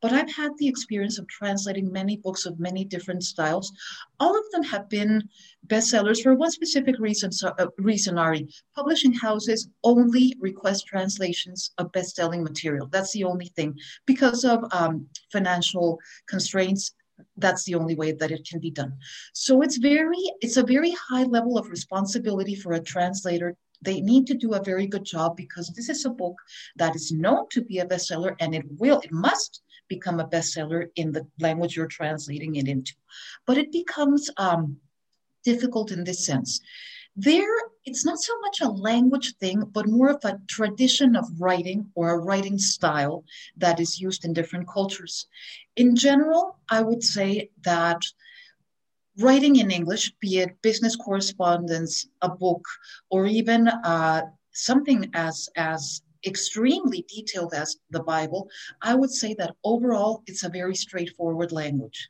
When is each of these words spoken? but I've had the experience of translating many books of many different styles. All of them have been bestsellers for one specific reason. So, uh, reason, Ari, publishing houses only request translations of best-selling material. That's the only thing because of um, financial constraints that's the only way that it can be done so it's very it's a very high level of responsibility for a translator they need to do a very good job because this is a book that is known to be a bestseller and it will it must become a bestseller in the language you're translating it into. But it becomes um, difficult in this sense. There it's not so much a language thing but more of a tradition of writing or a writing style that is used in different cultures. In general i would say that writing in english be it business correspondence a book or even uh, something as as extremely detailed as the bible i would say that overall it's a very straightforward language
but 0.00 0.12
I've 0.12 0.32
had 0.32 0.52
the 0.58 0.68
experience 0.68 1.18
of 1.18 1.26
translating 1.28 1.92
many 1.92 2.16
books 2.16 2.46
of 2.46 2.58
many 2.58 2.84
different 2.84 3.22
styles. 3.24 3.72
All 4.18 4.38
of 4.38 4.50
them 4.52 4.62
have 4.64 4.88
been 4.88 5.28
bestsellers 5.66 6.22
for 6.22 6.34
one 6.34 6.50
specific 6.50 6.98
reason. 6.98 7.32
So, 7.32 7.52
uh, 7.58 7.66
reason, 7.78 8.18
Ari, 8.18 8.48
publishing 8.74 9.12
houses 9.12 9.68
only 9.84 10.36
request 10.40 10.86
translations 10.86 11.72
of 11.78 11.92
best-selling 11.92 12.42
material. 12.42 12.86
That's 12.86 13.12
the 13.12 13.24
only 13.24 13.46
thing 13.56 13.78
because 14.06 14.44
of 14.44 14.64
um, 14.72 15.06
financial 15.32 15.98
constraints 16.28 16.92
that's 17.36 17.64
the 17.64 17.74
only 17.74 17.94
way 17.94 18.12
that 18.12 18.30
it 18.30 18.46
can 18.48 18.58
be 18.60 18.70
done 18.70 18.94
so 19.34 19.60
it's 19.60 19.76
very 19.76 20.16
it's 20.40 20.56
a 20.56 20.62
very 20.62 20.92
high 20.92 21.24
level 21.24 21.58
of 21.58 21.68
responsibility 21.68 22.54
for 22.54 22.72
a 22.72 22.80
translator 22.80 23.54
they 23.82 24.00
need 24.00 24.26
to 24.26 24.34
do 24.34 24.54
a 24.54 24.62
very 24.62 24.86
good 24.86 25.04
job 25.04 25.36
because 25.36 25.68
this 25.68 25.88
is 25.88 26.04
a 26.04 26.10
book 26.10 26.36
that 26.76 26.94
is 26.94 27.12
known 27.12 27.48
to 27.50 27.62
be 27.62 27.78
a 27.78 27.86
bestseller 27.86 28.34
and 28.40 28.54
it 28.54 28.64
will 28.78 29.00
it 29.00 29.12
must 29.12 29.62
become 29.88 30.20
a 30.20 30.28
bestseller 30.28 30.88
in 30.96 31.12
the 31.12 31.26
language 31.40 31.76
you're 31.76 31.86
translating 31.86 32.56
it 32.56 32.68
into. 32.68 32.92
But 33.46 33.58
it 33.58 33.72
becomes 33.72 34.30
um, 34.36 34.78
difficult 35.44 35.90
in 35.90 36.04
this 36.04 36.24
sense. 36.24 36.60
There 37.16 37.54
it's 37.84 38.04
not 38.04 38.20
so 38.20 38.38
much 38.40 38.60
a 38.60 38.68
language 38.68 39.34
thing 39.38 39.64
but 39.72 39.88
more 39.88 40.10
of 40.10 40.24
a 40.24 40.38
tradition 40.48 41.16
of 41.16 41.40
writing 41.40 41.90
or 41.94 42.10
a 42.10 42.18
writing 42.18 42.58
style 42.58 43.24
that 43.56 43.80
is 43.80 44.00
used 44.00 44.24
in 44.24 44.32
different 44.32 44.68
cultures. 44.68 45.26
In 45.76 45.96
general 45.96 46.58
i 46.70 46.80
would 46.82 47.02
say 47.02 47.50
that 47.62 48.00
writing 49.20 49.56
in 49.56 49.70
english 49.70 50.12
be 50.20 50.38
it 50.38 50.60
business 50.62 50.96
correspondence 50.96 52.06
a 52.22 52.28
book 52.28 52.64
or 53.10 53.26
even 53.26 53.68
uh, 53.68 54.22
something 54.52 55.10
as 55.14 55.48
as 55.56 56.02
extremely 56.26 57.04
detailed 57.08 57.54
as 57.54 57.76
the 57.90 58.02
bible 58.02 58.48
i 58.82 58.94
would 58.94 59.10
say 59.10 59.34
that 59.34 59.54
overall 59.64 60.22
it's 60.26 60.44
a 60.44 60.48
very 60.48 60.74
straightforward 60.74 61.50
language 61.50 62.08